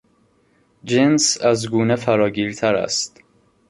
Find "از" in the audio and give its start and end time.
1.41-1.69